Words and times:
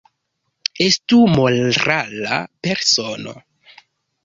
Estu 0.85 1.19
morala 1.33 2.41
persono. 2.69 3.37